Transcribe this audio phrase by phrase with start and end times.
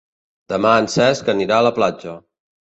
[0.53, 2.19] Demà en Cesc anirà a la platja.